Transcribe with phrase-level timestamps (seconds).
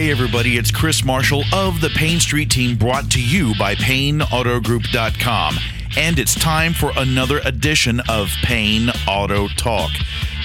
[0.00, 5.56] Hey, everybody, it's Chris Marshall of the Payne Street team brought to you by PayneAutoGroup.com.
[5.98, 9.90] And it's time for another edition of Payne Auto Talk.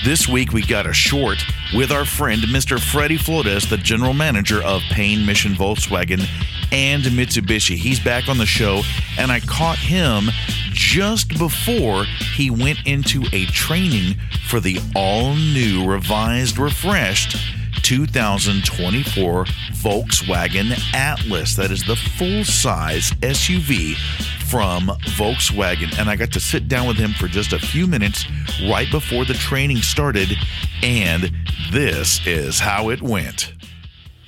[0.03, 1.41] This week we got a short
[1.73, 2.77] with our friend Mr.
[2.77, 6.27] Freddie Flores, the general manager of Payne Mission Volkswagen
[6.73, 7.77] and Mitsubishi.
[7.77, 8.81] He's back on the show,
[9.17, 10.31] and I caught him
[10.73, 14.17] just before he went into a training
[14.49, 17.37] for the all new, revised, refreshed
[17.85, 21.55] 2024 Volkswagen Atlas.
[21.55, 23.95] That is the full size SUV
[24.49, 25.95] from Volkswagen.
[25.99, 28.25] And I got to sit down with him for just a few minutes
[28.67, 30.35] right before the training started.
[30.81, 31.31] And
[31.71, 33.53] this is how it went.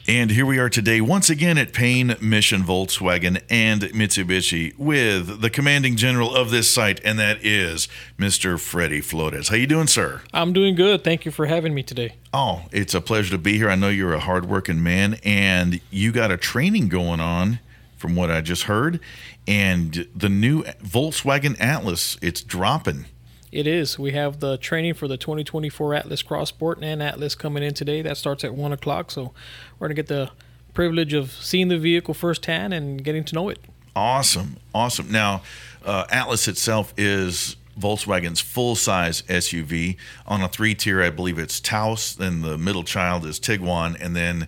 [0.10, 5.50] And here we are today, once again at Payne Mission Volkswagen and Mitsubishi with the
[5.50, 8.58] commanding general of this site, and that is Mr.
[8.58, 9.50] Freddie Flores.
[9.50, 10.22] How you doing, sir?
[10.34, 11.04] I'm doing good.
[11.04, 12.16] Thank you for having me today.
[12.34, 13.70] Oh, it's a pleasure to be here.
[13.70, 17.60] I know you're a hardworking man, and you got a training going on,
[17.98, 19.02] from what I just heard,
[19.46, 23.08] and the new Volkswagen Atlas, it's dropping.
[23.52, 23.98] It is.
[23.98, 28.02] We have the training for the 2024 Atlas Cross Sport and Atlas coming in today.
[28.02, 29.12] That starts at 1 o'clock.
[29.12, 29.34] So
[29.80, 30.32] we're going to get the
[30.74, 33.60] privilege of seeing the vehicle firsthand and getting to know it.
[33.96, 34.58] Awesome.
[34.76, 35.12] Awesome.
[35.12, 35.42] Now,
[35.86, 41.02] uh, Atlas itself is Volkswagen's full size SUV on a three tier.
[41.02, 44.48] I believe it's Taos, then the middle child is Tiguan, and then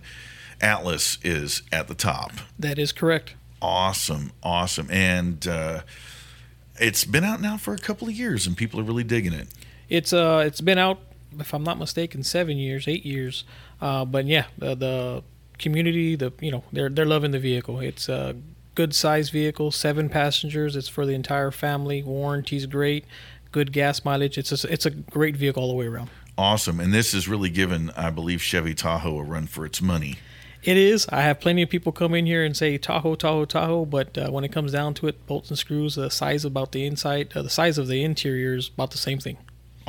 [0.60, 2.32] Atlas is at the top.
[2.58, 3.34] That is correct.
[3.62, 4.32] Awesome.
[4.42, 4.88] Awesome.
[4.90, 5.82] And, uh,
[6.80, 9.48] it's been out now for a couple of years, and people are really digging it.
[9.88, 10.98] It's uh, it's been out,
[11.38, 13.44] if I'm not mistaken, seven years, eight years.
[13.80, 15.24] Uh, but yeah, the, the
[15.58, 17.80] community, the you know, they're they're loving the vehicle.
[17.80, 18.36] It's a
[18.74, 20.76] good size vehicle, seven passengers.
[20.76, 22.02] It's for the entire family.
[22.02, 23.04] Warranty's great,
[23.52, 24.38] good gas mileage.
[24.38, 26.10] It's a, it's a great vehicle all the way around.
[26.38, 30.16] Awesome, and this has really given, I believe, Chevy Tahoe a run for its money.
[30.62, 31.06] It is.
[31.08, 34.30] I have plenty of people come in here and say Tahoe, Tahoe, Tahoe, but uh,
[34.30, 37.42] when it comes down to it, bolts and screws, the size about the inside, uh,
[37.42, 39.38] the size of the interior is about the same thing.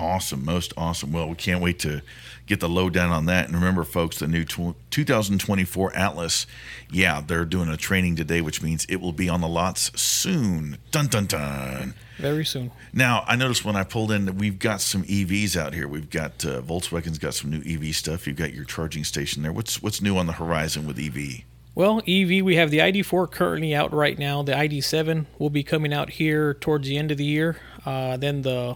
[0.02, 1.14] Awesome, most awesome.
[1.14, 2.02] Well, we can't wait to
[2.48, 3.46] get the lowdown on that.
[3.46, 6.48] And remember, folks, the new 2024 Atlas,
[6.90, 10.80] yeah, they're doing a training today, which means it will be on the lots soon.
[10.90, 11.94] Dun dun dun.
[12.18, 12.72] Very soon.
[12.92, 15.88] Now, I noticed when I pulled in that we've got some EVs out here.
[15.88, 18.26] We've got uh, Volkswagen's got some new EV stuff.
[18.26, 19.54] You've got your charging station there.
[19.54, 21.44] What's what's new on the horizon with EV?
[21.74, 24.44] Well, EV, we have the ID4 currently out right now.
[24.44, 27.58] The ID7 will be coming out here towards the end of the year.
[27.86, 28.76] Uh, then the,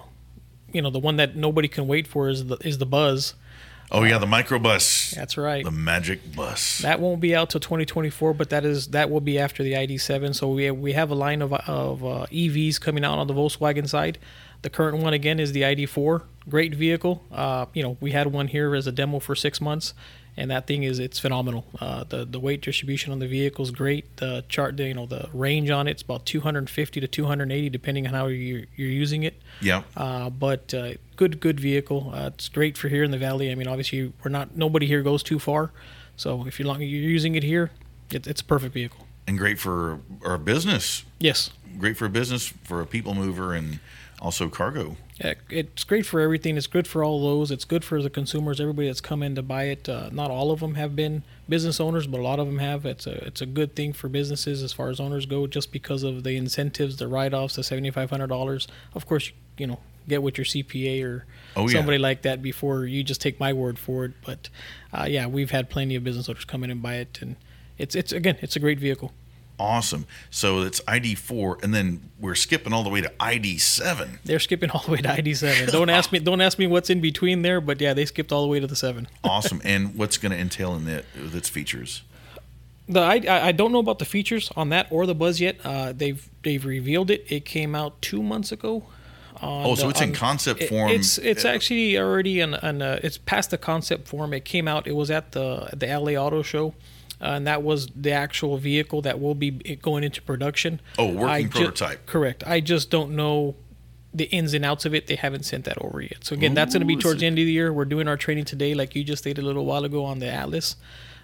[0.76, 3.34] you know, the one that nobody can wait for is the is the Buzz.
[3.92, 5.12] Oh yeah, the microbus.
[5.12, 5.64] That's right.
[5.64, 6.80] The magic bus.
[6.80, 10.34] That won't be out till 2024, but that is that will be after the ID7.
[10.36, 13.34] So we have, we have a line of of uh, EVs coming out on the
[13.34, 14.18] Volkswagen side.
[14.64, 16.24] The current one again is the ID4.
[16.48, 17.24] Great vehicle.
[17.32, 19.94] Uh, you know, we had one here as a demo for six months,
[20.38, 21.66] and that thing is it's phenomenal.
[21.80, 24.18] Uh, the the weight distribution on the vehicle is great.
[24.18, 28.28] The chart, you know, the range on it's about 250 to 280 depending on how
[28.28, 29.42] you're, you're using it.
[29.62, 29.84] Yeah.
[29.96, 32.12] Uh, but uh, good good vehicle.
[32.14, 33.52] Uh, it's great for here in the valley.
[33.52, 35.72] I mean, obviously we're not nobody here goes too far,
[36.16, 37.72] so if you're long, you're using it here,
[38.12, 39.08] it, it's a perfect vehicle.
[39.28, 41.04] And great for our business.
[41.20, 41.50] Yes.
[41.80, 43.80] Great for a business for a people mover and
[44.22, 44.98] also cargo.
[45.24, 46.58] Yeah, it's great for everything.
[46.58, 47.50] It's good for all those.
[47.50, 48.60] It's good for the consumers.
[48.60, 49.88] Everybody that's come in to buy it.
[49.88, 52.86] Uh, not all of them have been business owners, but a lot of them have.
[52.86, 56.04] It's a it's a good thing for businesses as far as owners go, just because
[56.04, 58.68] of the incentives, the write offs, the seventy five hundred dollars.
[58.94, 62.04] Of course, you know get with your CPA or oh, somebody yeah.
[62.04, 64.14] like that before you just take my word for it.
[64.24, 64.50] But
[64.94, 67.36] uh, yeah, we've had plenty of business owners come in and buy it, and
[67.78, 69.12] it's it's again it's a great vehicle.
[69.58, 70.06] Awesome.
[70.30, 74.20] So it's ID4, and then we're skipping all the way to ID7.
[74.26, 75.72] They're skipping all the way to ID7.
[75.72, 76.20] Don't ask me.
[76.20, 78.68] Don't ask me what's in between there, but yeah, they skipped all the way to
[78.68, 79.08] the seven.
[79.24, 79.62] awesome.
[79.64, 82.04] And what's going to entail in that with its features?
[82.88, 85.58] The I, I don't know about the features on that or the Buzz yet.
[85.64, 87.26] Uh, they've they've revealed it.
[87.30, 88.84] It came out two months ago.
[89.42, 90.90] oh, so the, it's in on- concept it- form.
[90.92, 94.34] It's it's actually already in, in uh, it's past the concept form.
[94.34, 94.86] It came out.
[94.86, 96.76] It was at the the LA Auto Show,
[97.22, 100.80] uh, and that was the actual vehicle that will be going into production.
[100.98, 102.06] Oh, working I ju- prototype.
[102.06, 102.44] correct.
[102.46, 103.56] I just don't know
[104.14, 105.08] the ins and outs of it.
[105.08, 106.24] They haven't sent that over yet.
[106.24, 107.74] So again, that's going to be towards the end of the year.
[107.74, 110.28] We're doing our training today, like you just stated a little while ago on the
[110.28, 110.76] Atlas,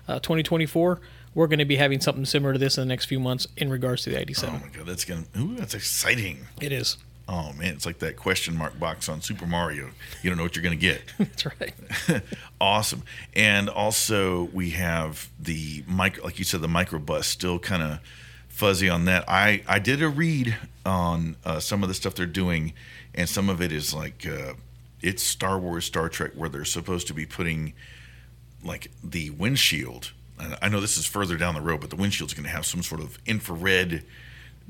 [0.08, 1.00] uh, 2024.
[1.34, 3.70] We're going to be having something similar to this in the next few months in
[3.70, 4.52] regards to the oh ID7.
[4.62, 5.24] my god, that's gonna.
[5.40, 6.48] Ooh, that's exciting.
[6.60, 6.98] It is.
[7.28, 9.90] Oh man, it's like that question mark box on Super Mario.
[10.22, 11.02] You don't know what you're gonna get.
[11.18, 11.74] That's right.
[12.62, 13.04] awesome.
[13.34, 18.00] And also we have the micro, like you said, the microbus still kind of
[18.50, 19.24] fuzzy on that.
[19.30, 22.74] I I did a read on uh, some of the stuff they're doing,
[23.16, 24.54] and some of it is like uh,
[25.02, 27.74] it's Star Wars, Star Trek, where they're supposed to be putting
[28.64, 32.34] like the windshield I- I know this is further down the road, but the windshield's
[32.34, 34.04] going to have some sort of infrared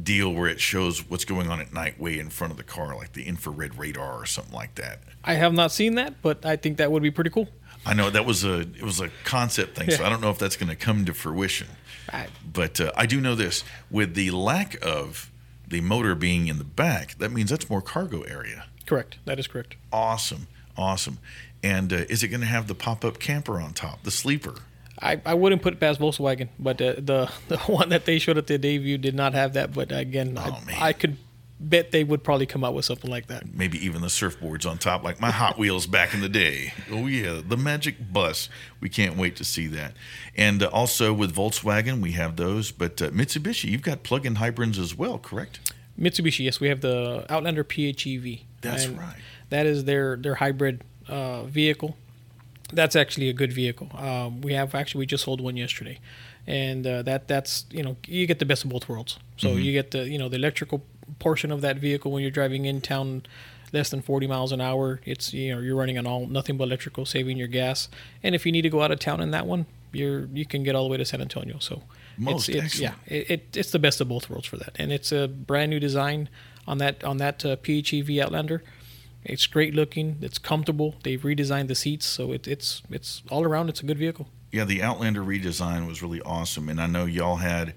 [0.01, 2.95] deal where it shows what's going on at night way in front of the car,
[2.95, 4.99] like the infrared radar or something like that.
[5.23, 7.47] I have not seen that, but I think that would be pretty cool.
[7.85, 10.37] I know that was a it was a concept thing, so I don't know if
[10.37, 11.67] that's going to come to fruition.
[12.11, 15.31] I, But uh, I do know this: with the lack of
[15.67, 18.65] the motor being in the back, that means that's more cargo area.
[18.85, 19.17] correct.
[19.25, 19.77] That is correct.
[19.91, 20.47] Awesome,
[20.77, 21.17] awesome.
[21.63, 24.55] And uh, is it going to have the pop-up camper on top, the sleeper?
[25.01, 28.37] I, I wouldn't put it past Volkswagen, but uh, the the one that they showed
[28.37, 29.73] at the debut did not have that.
[29.73, 30.59] But again, Oh.
[30.79, 31.17] I, I could
[31.59, 33.53] bet they would probably come out with something like that.
[33.53, 36.73] Maybe even the surfboards on top, like my Hot Wheels back in the day.
[36.91, 38.49] Oh yeah, the Magic Bus.
[38.79, 39.93] We can't wait to see that.
[40.35, 42.71] And uh, also with Volkswagen, we have those.
[42.71, 45.73] But uh, Mitsubishi, you've got plug-in hybrids as well, correct?
[45.99, 48.41] Mitsubishi, yes, we have the Outlander PHEV.
[48.61, 49.15] That's right.
[49.49, 51.95] That is their their hybrid uh, vehicle.
[52.73, 53.89] That's actually a good vehicle.
[53.97, 55.99] Um, we have actually we just sold one yesterday,
[56.47, 59.17] and uh, that that's you know you get the best of both worlds.
[59.37, 59.59] So Mm-hmm.
[59.59, 60.83] you get the you know the electrical
[61.19, 63.23] portion of that vehicle when you're driving in town
[63.73, 65.01] less than 40 miles an hour.
[65.05, 67.89] It's you know you're running on all nothing but electrical, saving your gas.
[68.23, 70.63] And if you need to go out of town in that one, you're you can
[70.63, 71.57] get all the way to San Antonio.
[71.59, 71.83] So
[72.17, 74.91] Most it's, it's yeah it, it, it's the best of both worlds for that, and
[74.91, 76.29] it's a brand new design
[76.67, 78.63] on that on that uh, PHEV Outlander.
[79.23, 80.17] It's great looking.
[80.21, 80.95] It's comfortable.
[81.03, 83.69] They've redesigned the seats, so it, it's it's all around.
[83.69, 84.27] It's a good vehicle.
[84.51, 87.73] Yeah, the Outlander redesign was really awesome, and I know y'all had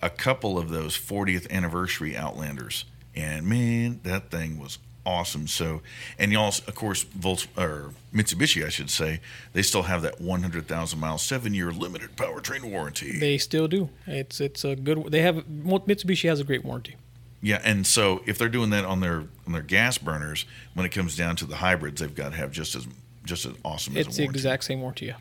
[0.00, 5.46] a couple of those 40th anniversary Outlanders, and man, that thing was awesome.
[5.46, 5.82] So,
[6.18, 9.20] and y'all, of course, Volts or Mitsubishi, I should say,
[9.52, 13.18] they still have that 100,000 mile, seven year limited powertrain warranty.
[13.18, 13.90] They still do.
[14.06, 15.10] It's it's a good.
[15.10, 16.96] They have Mitsubishi has a great warranty.
[17.42, 20.90] Yeah, and so if they're doing that on their on their gas burners, when it
[20.90, 22.86] comes down to the hybrids, they've got to have just as
[23.24, 25.06] just as awesome as It's a the exact same warranty.
[25.06, 25.16] Yeah.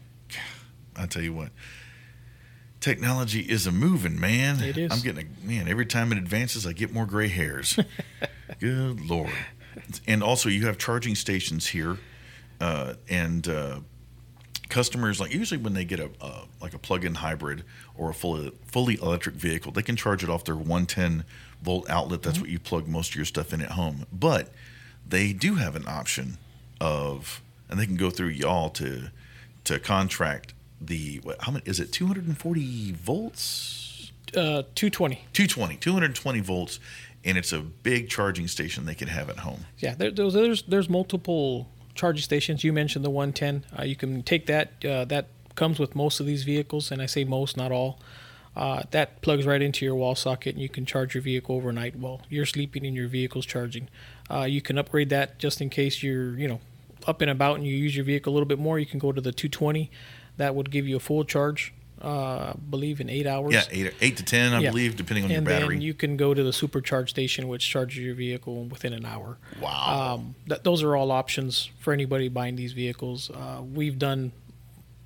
[0.96, 1.50] I tell you what,
[2.80, 4.62] technology is a moving, man.
[4.62, 4.92] It is.
[4.92, 6.68] I'm getting a man every time it advances.
[6.68, 7.80] I get more gray hairs.
[8.60, 9.32] Good lord!
[10.06, 11.98] And also, you have charging stations here,
[12.60, 13.80] uh, and uh,
[14.72, 17.64] customers like usually when they get a uh, like a plug-in hybrid
[17.96, 21.24] or a fully fully electric vehicle, they can charge it off their 110
[21.62, 22.24] volt outlet.
[22.24, 24.08] That's what you plug most of your stuff in at home.
[24.12, 24.50] But
[25.08, 26.38] they do have an option
[26.80, 29.10] of, and they can go through y'all to
[29.66, 35.26] to contract the what, how many is it 240 volts Uh, 220.
[35.34, 36.80] 220 220 volts
[37.24, 40.90] and it's a big charging station they can have at home Yeah, there, there's there's
[40.90, 42.64] multiple charging stations.
[42.64, 43.66] You mentioned the 110.
[43.78, 44.84] Uh, you can take that.
[44.84, 48.00] Uh, that comes with most of these vehicles, and I say most, not all.
[48.56, 51.96] Uh, that plugs right into your wall socket, and you can charge your vehicle overnight
[51.96, 53.88] while you're sleeping and your vehicle's charging.
[54.30, 56.60] Uh, you can upgrade that just in case you're you know
[57.08, 58.78] up and about and you use your vehicle a little bit more.
[58.78, 59.90] You can go to the 220.
[60.38, 61.74] That would give you a full charge.
[62.04, 63.54] Uh, I believe in eight hours.
[63.54, 64.70] yeah 8 8 to 10 i Yeah.
[64.72, 67.48] believe depending on and your battery And then you can go to the supercharge station,
[67.48, 69.38] which charges your vehicle within an hour.
[69.62, 73.30] wow Um, th- those are all options for anybody buying these vehicles.
[73.30, 74.32] Uh, we've done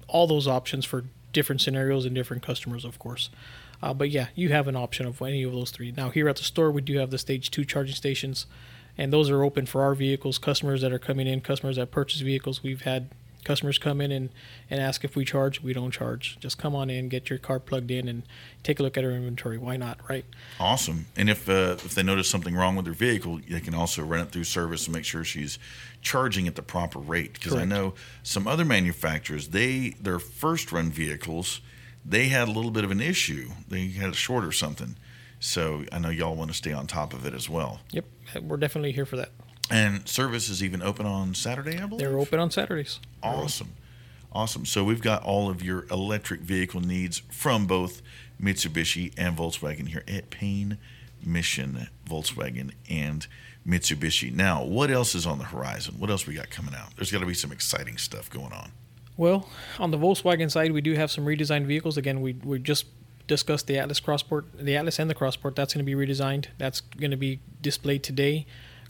[0.08, 1.04] all those options for
[1.34, 3.30] different scenarios and different customers, of course.
[3.84, 5.92] Uh, but yeah, you have an option of any of those three.
[5.92, 8.46] Now, here at the store, we do have the stage two charging stations,
[8.98, 10.38] and those are open for our vehicles.
[10.38, 13.10] Customers that are coming in, customers that purchase vehicles, we've had
[13.46, 14.30] customers come in and,
[14.70, 15.62] and ask if we charge.
[15.62, 16.38] We don't charge.
[16.42, 18.24] Just come on in, get your car plugged in, and
[18.64, 19.58] take a look at our inventory.
[19.58, 20.26] Why not, right?
[20.60, 24.02] awesome and if uh, if they notice something wrong with their vehicle they can also
[24.04, 25.60] run it through service and make sure she's
[26.02, 30.90] charging at the proper rate because i know some other manufacturers they their first run
[30.90, 31.62] vehicles
[32.06, 34.96] they had a little bit of an issue they had a short or something
[35.40, 38.06] so i know y'all want to stay on top of it as well Yep,
[38.44, 39.32] we're definitely here for that.
[39.72, 43.00] And service is even open on saturday i believe They're open on Saturdays.
[43.24, 43.74] Awesome.
[44.32, 44.66] Awesome.
[44.66, 48.02] So we've got all of your electric vehicle needs from both
[48.42, 50.78] Mitsubishi and Volkswagen here at Payne
[51.26, 53.28] Mission Volkswagen and
[53.68, 54.32] Mitsubishi.
[54.34, 55.96] Now, what else is on the horizon?
[55.98, 56.96] What else we got coming out?
[56.96, 58.72] There's got to be some exciting stuff going on.
[59.18, 59.48] Well,
[59.80, 61.98] on the Volkswagen side, we do have some redesigned vehicles.
[61.98, 62.86] Again, we we just
[63.28, 65.56] discussed the Atlas Cross Sport, the Atlas and the Cross Sport.
[65.56, 66.48] That's going to be redesigned.
[66.58, 68.46] That's going to be displayed today.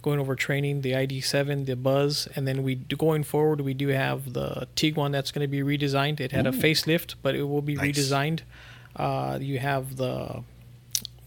[0.06, 4.34] Going over training, the ID7, the Buzz, and then we going forward, we do have
[4.34, 6.20] the Tiguan that's going to be redesigned.
[6.20, 7.98] It had a facelift, but it will be Nice.
[7.98, 8.42] redesigned.
[8.96, 10.44] Uh, you have the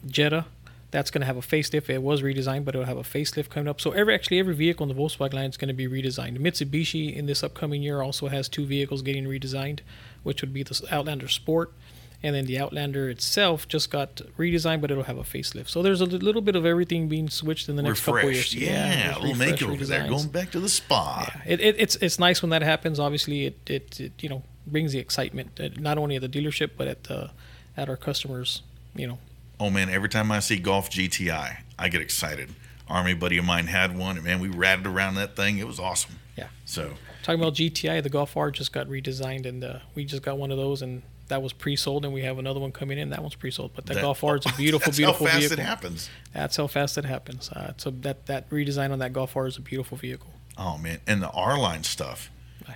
[0.07, 0.45] Jetta.
[0.93, 1.91] That's going to have a facelift.
[1.91, 3.81] It was redesigned, but it'll have a facelift coming up.
[3.81, 6.39] So every actually every vehicle in the Volkswagen line is going to be redesigned.
[6.39, 9.81] Mitsubishi in this upcoming year also has two vehicles getting redesigned,
[10.23, 11.73] which would be the Outlander Sport,
[12.23, 15.69] and then the Outlander itself just got redesigned, but it'll have a facelift.
[15.69, 18.55] So there's a little bit of everything being switched in the next couple of years.
[18.55, 20.01] Yeah, there's a little makeover there.
[20.03, 20.09] redesigns.
[20.09, 21.31] Going back to the spa.
[21.47, 22.99] Yeah, it, it, it's it's nice when that happens.
[22.99, 26.89] Obviously, it, it, it you know brings the excitement not only at the dealership but
[26.89, 27.31] at the
[27.77, 28.63] at our customers.
[28.95, 29.19] You know,
[29.61, 32.51] Oh man, every time I see Golf GTI, I get excited.
[32.89, 35.59] Army buddy of mine had one, and man, we ratted around that thing.
[35.59, 36.17] It was awesome.
[36.37, 36.49] yeah.
[36.65, 40.39] So Talking about GTI, the Golf R just got redesigned, and uh, we just got
[40.39, 43.11] one of those, and that was pre-sold, and we have another one coming in.
[43.11, 45.39] That one's pre-sold, but that, that- Golf R is a beautiful, that's beautiful how fast
[45.49, 45.59] vehicle.
[45.61, 46.11] it happens.
[46.33, 47.51] That's how fast it happens.
[47.51, 50.31] Uh, so that that redesign on that Golf R is a beautiful vehicle.
[50.57, 52.31] Oh man, and the R line stuff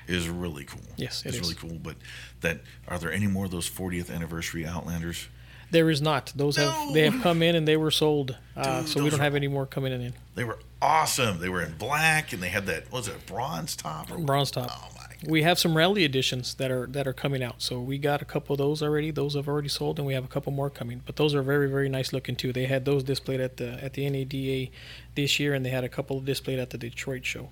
[0.06, 0.80] is really cool.
[0.96, 1.40] Yes, it it's is.
[1.42, 1.78] really cool.
[1.82, 1.96] But
[2.40, 5.28] that are there any more of those 40th anniversary Outlanders?
[5.70, 6.32] There is not.
[6.36, 8.36] Those have they have come in and they were sold.
[8.54, 10.12] Uh, Dude, so we don't have any more coming in.
[10.34, 11.38] They were awesome.
[11.40, 14.12] They were in black, and they had that was it bronze top?
[14.12, 14.70] Or, Bronze top.
[14.70, 15.01] Oh my!
[15.26, 17.62] We have some rally editions that are that are coming out.
[17.62, 19.10] So we got a couple of those already.
[19.10, 21.02] Those have already sold, and we have a couple more coming.
[21.06, 22.52] But those are very very nice looking too.
[22.52, 24.70] They had those displayed at the at the NADA
[25.14, 27.50] this year, and they had a couple displayed at the Detroit show.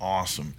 [0.00, 0.54] awesome.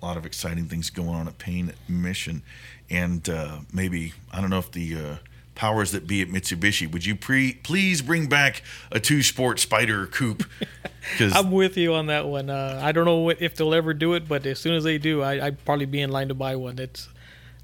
[0.00, 2.42] A lot of exciting things going on at Payne Mission,
[2.90, 5.16] and uh, maybe I don't know if the uh,
[5.56, 10.08] powers that be at Mitsubishi would you pre- please bring back a two sport Spyder
[10.08, 10.44] coupe
[11.10, 12.48] because I'm with you on that one.
[12.48, 14.98] Uh, I don't know what, if they'll ever do it, but as soon as they
[14.98, 16.78] do, I, I'd probably be in line to buy one.
[16.78, 17.08] It's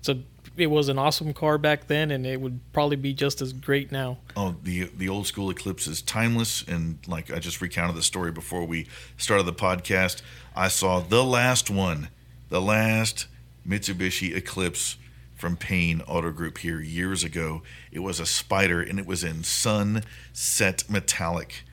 [0.00, 0.18] it's a
[0.56, 3.92] it was an awesome car back then, and it would probably be just as great
[3.92, 4.18] now.
[4.36, 8.32] oh the the old school Eclipse is timeless and like I just recounted the story
[8.32, 10.22] before we started the podcast.
[10.56, 12.08] I saw the last one,
[12.48, 13.26] the last
[13.66, 14.96] Mitsubishi Eclipse
[15.42, 17.62] from Payne Auto Group here years ago.
[17.90, 21.64] It was a Spyder and it was in sunset metallic.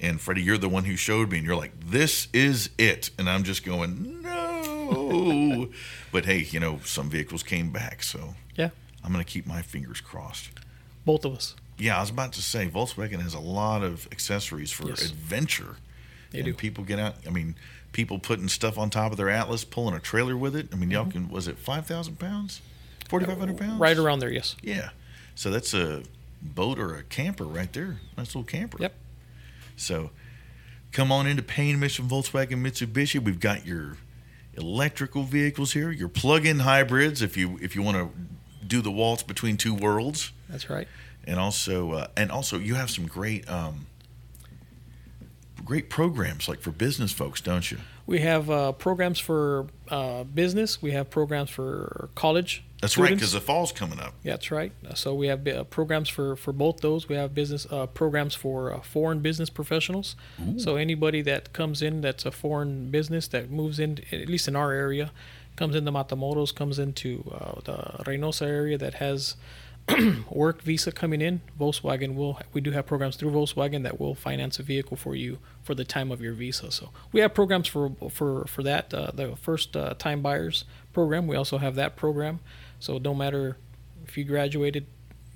[0.00, 3.30] And Freddie, you're the one who showed me, and you're like, "This is it," and
[3.30, 5.70] I'm just going, "No."
[6.12, 8.70] but hey, you know, some vehicles came back, so Yeah,
[9.04, 10.50] I'm gonna keep my fingers crossed.
[11.04, 11.54] both of us.
[11.78, 15.02] Yeah, I was about to say Volkswagen has a lot of accessories for Yes.
[15.02, 15.76] adventure.
[16.32, 16.54] They and do.
[16.54, 17.14] people get out.
[17.24, 17.54] I mean,
[17.92, 20.70] people putting stuff on top of their Atlas, pulling a trailer with it.
[20.72, 20.92] I mean, Mm-hmm.
[20.92, 21.28] y'all can.
[21.28, 22.60] Was it five thousand pounds?
[23.12, 23.78] Forty five hundred pounds?
[23.78, 24.56] Right around there, yes.
[24.62, 24.88] Yeah.
[25.34, 26.02] So that's a
[26.42, 27.98] boat or a camper right there.
[28.16, 28.78] Nice little camper.
[28.80, 28.94] Yep.
[29.76, 30.10] So
[30.92, 33.22] come on into Payne Mission Volkswagen Mitsubishi.
[33.22, 33.98] We've got your
[34.54, 38.10] electrical vehicles here, your plug-in hybrids if you if you want to
[38.66, 40.88] do the waltz between two worlds That's right.
[41.24, 43.86] and also uh, and also you have some great um,
[45.64, 47.78] great programs like for business folks, don't you?
[48.06, 50.82] We have uh, programs for uh, business.
[50.82, 52.64] We have programs for college.
[52.80, 54.12] That's right, because the fall's coming up.
[54.24, 54.72] Yeah, that's right.
[54.84, 57.08] Uh, So we have uh, programs for, for both those.
[57.08, 60.16] We have business uh, programs for uh, foreign business professionals.
[60.58, 64.56] So anybody that comes in that's a foreign business that moves in, at least in
[64.56, 65.12] our area,
[65.54, 69.36] comes into Matamoros, comes into uh, the Reynosa area that has
[70.30, 71.40] work visa coming in.
[71.58, 75.38] Volkswagen will we do have programs through Volkswagen that will finance a vehicle for you
[75.62, 76.70] for the time of your visa.
[76.70, 78.92] So we have programs for for for that.
[78.94, 81.26] Uh, the first uh, time buyers program.
[81.26, 82.40] We also have that program.
[82.78, 83.56] So no matter
[84.06, 84.86] if you graduated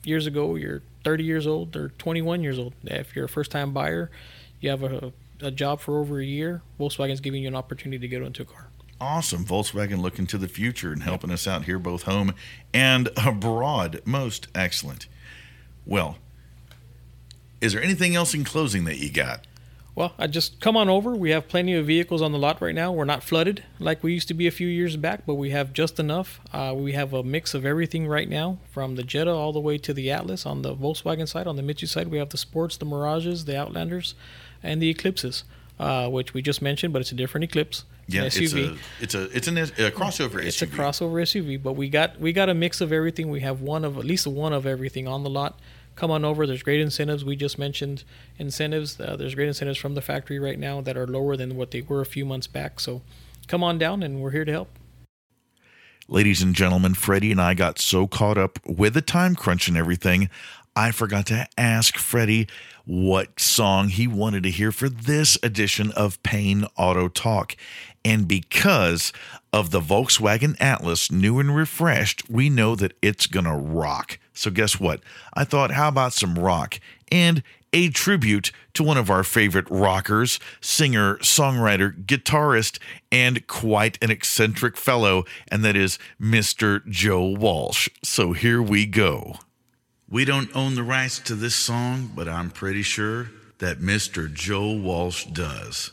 [0.04, 2.74] years ago, you're 30 years old or 21 years old.
[2.84, 4.10] If you're a first time buyer,
[4.60, 8.08] you have a, a job for over a year, Volkswagen's giving you an opportunity to
[8.08, 8.65] get into a car.
[9.00, 9.44] Awesome.
[9.44, 12.34] Volkswagen looking to the future and helping us out here, both home
[12.72, 14.00] and abroad.
[14.04, 15.06] Most excellent.
[15.84, 16.16] Well,
[17.60, 19.46] is there anything else in closing that you got?
[19.94, 21.16] Well, I just come on over.
[21.16, 22.92] We have plenty of vehicles on the lot right now.
[22.92, 25.72] We're not flooded like we used to be a few years back, but we have
[25.72, 26.38] just enough.
[26.52, 29.78] Uh, we have a mix of everything right now, from the Jetta all the way
[29.78, 30.44] to the Atlas.
[30.44, 33.58] On the Volkswagen side, on the Mitsubishi side, we have the Sports, the Mirages, the
[33.58, 34.14] Outlanders,
[34.62, 35.44] and the Eclipses,
[35.80, 37.84] uh, which we just mentioned, but it's a different Eclipse.
[38.08, 38.74] Yeah, it's SUV.
[38.74, 40.62] a it's a it's an, a crossover It's SUV.
[40.62, 43.30] It's a crossover SUV, but we got we got a mix of everything.
[43.30, 45.58] We have one of at least one of everything on the lot.
[45.96, 46.46] Come on over.
[46.46, 47.24] There's great incentives.
[47.24, 48.04] We just mentioned
[48.38, 49.00] incentives.
[49.00, 51.80] Uh, there's great incentives from the factory right now that are lower than what they
[51.80, 52.78] were a few months back.
[52.80, 53.02] So
[53.48, 54.68] come on down, and we're here to help.
[56.08, 59.76] Ladies and gentlemen, Freddie and I got so caught up with the time crunch and
[59.76, 60.30] everything,
[60.76, 62.46] I forgot to ask Freddie
[62.86, 67.56] what song he wanted to hear for this edition of Payne Auto Talk.
[68.04, 69.12] And because
[69.52, 74.18] of the Volkswagen Atlas, new and refreshed, we know that it's going to rock.
[74.32, 75.00] So, guess what?
[75.34, 76.78] I thought, how about some rock?
[77.10, 82.78] And a tribute to one of our favorite rockers, singer, songwriter, guitarist,
[83.10, 86.86] and quite an eccentric fellow, and that is Mr.
[86.88, 87.88] Joe Walsh.
[88.04, 89.36] So here we go.
[90.08, 94.32] We don't own the rights to this song, but I'm pretty sure that Mr.
[94.32, 95.90] Joe Walsh does.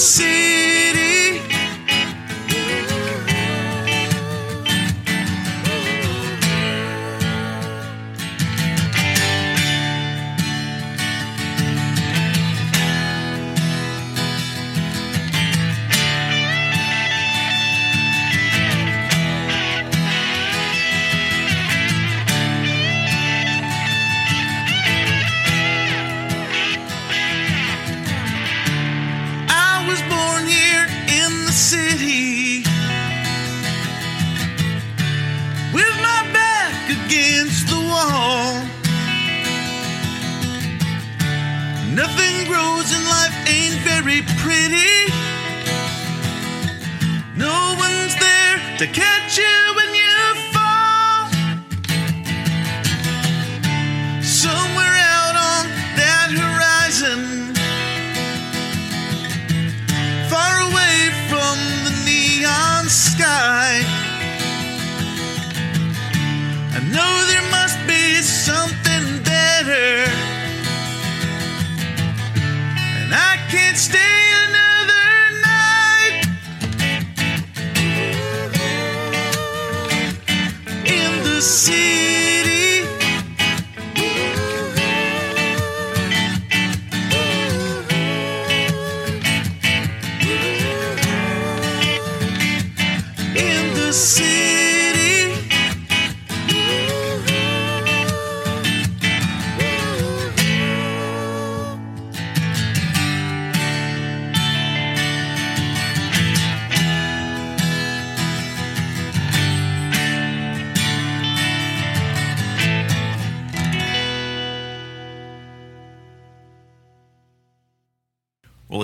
[0.00, 0.39] sim.
[42.00, 45.12] Nothing grows in life ain't very pretty.
[47.36, 50.16] No one's there to catch you when you
[50.54, 51.28] fall.
[54.22, 55.64] Somewhere out on
[56.00, 57.20] that horizon,
[60.32, 60.96] far away
[61.28, 63.84] from the neon sky.
[66.72, 67.19] I know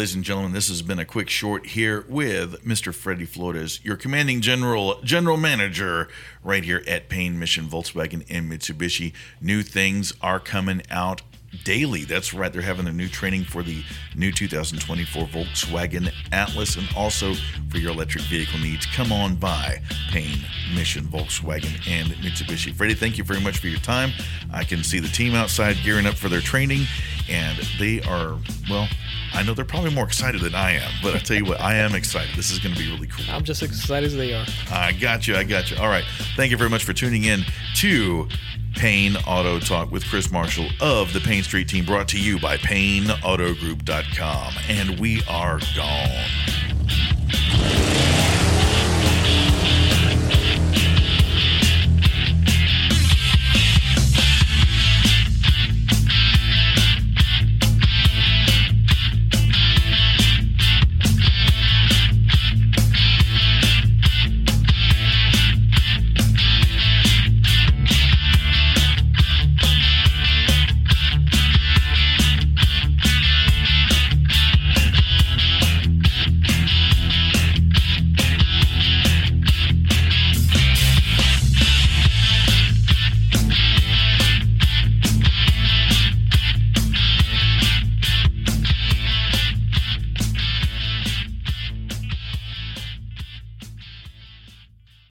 [0.07, 2.95] ladies and gentlemen, this has been a quick short here with Mr.
[2.95, 6.07] Freddie Flores, your commanding general, general manager,
[6.45, 9.13] right here at Payne Mission Volkswagen and Mitsubishi.
[9.41, 11.23] New things are coming out
[11.65, 12.05] daily.
[12.05, 12.53] That's right.
[12.53, 13.83] They're having their new training for the
[14.15, 17.35] new 2024 Volkswagen Atlas and also
[17.71, 18.87] for your electric vehicle needs.
[18.87, 20.39] Come on by Payne
[20.75, 22.73] Mission Volkswagen and Mitsubishi.
[22.73, 24.11] Freddie, thank you very much for your time.
[24.53, 26.83] I can see the team outside gearing up for their training,
[27.29, 28.37] and they are,
[28.69, 28.89] well,
[29.33, 31.75] I know they're probably more excited than I am, but I tell you what, I
[31.77, 32.35] am excited.
[32.37, 33.25] This is going to be really cool.
[33.29, 34.47] I'm just as excited as they are.
[34.71, 35.37] I got you.
[35.37, 35.77] I got you.
[35.77, 36.05] All right.
[36.37, 37.45] Thank you very much for tuning in
[37.77, 38.29] to
[38.75, 42.57] Payne Auto Talk with Chris Marshall of the Payne Street Team, brought to you by
[42.59, 44.55] PayneAutoGroup.com.
[44.69, 46.27] And we are gone.